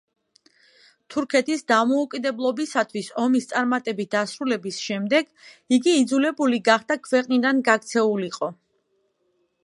თურქეთის 1.15 1.59
დამოუკიდებლობისათვის 1.71 3.09
ომის 3.23 3.45
წარმატებით 3.51 4.09
დასრულების 4.15 4.79
შემდეგ 4.85 5.29
იგი 5.77 5.93
იძულებული 6.05 6.61
გახდა 6.69 6.97
ქვეყნიდან 7.09 7.61
გაქცეულიყო. 7.69 8.49